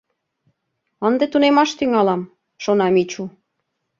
—Ынде 1.07 1.25
тунемаш 1.31 1.69
тӱҥалам,— 1.77 2.31
шона 2.63 2.87
Мичу. 2.93 3.23